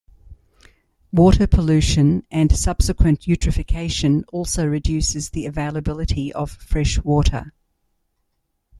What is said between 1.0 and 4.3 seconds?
Water pollution and subsequent eutrophication